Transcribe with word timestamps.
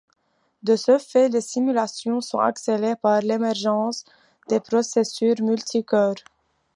De 0.63 0.75
ce 0.75 0.97
fait, 0.97 1.29
les 1.29 1.41
simulations 1.41 2.21
sont 2.21 2.39
accélérées 2.39 2.95
par 2.95 3.21
l'émergence 3.21 4.03
des 4.49 4.59
processeurs 4.59 5.35
multi-cœurs. 5.41 6.15